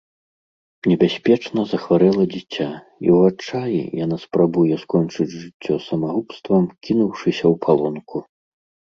Небяспечна 0.91 1.61
захварэла 1.73 2.23
дзіця, 2.35 2.65
і 3.07 3.11
ў 3.15 3.17
адчаі 3.33 3.81
яна 4.05 4.17
спрабуе 4.23 4.75
скончыць 4.85 5.27
жыццё 5.41 5.75
самагубствам, 5.89 6.63
кінуўшыся 6.89 7.45
ў 7.53 7.61
палонку. 7.67 8.17